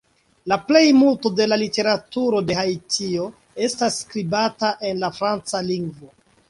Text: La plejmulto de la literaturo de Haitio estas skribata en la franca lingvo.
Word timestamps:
La 0.51 0.55
plejmulto 0.69 1.31
de 1.39 1.47
la 1.51 1.59
literaturo 1.63 2.41
de 2.49 2.57
Haitio 2.63 3.29
estas 3.69 4.03
skribata 4.05 4.75
en 4.91 5.05
la 5.07 5.17
franca 5.21 5.65
lingvo. 5.73 6.17